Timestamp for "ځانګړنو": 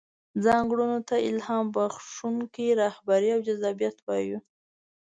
0.43-0.99